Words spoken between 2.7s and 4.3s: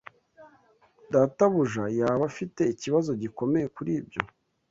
ikibazo gikomeye kuri ibyo.